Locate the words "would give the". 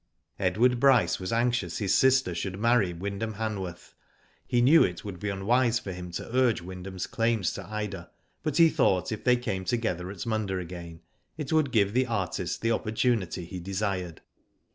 11.53-12.07